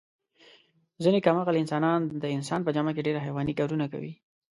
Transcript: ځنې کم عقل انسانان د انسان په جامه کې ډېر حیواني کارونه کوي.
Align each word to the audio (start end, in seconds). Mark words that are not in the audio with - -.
ځنې 1.03 1.19
کم 1.25 1.35
عقل 1.41 1.55
انسانان 1.59 2.01
د 2.21 2.23
انسان 2.37 2.59
په 2.63 2.71
جامه 2.75 2.91
کې 2.95 3.05
ډېر 3.07 3.17
حیواني 3.25 3.53
کارونه 3.59 3.85
کوي. 3.93 4.13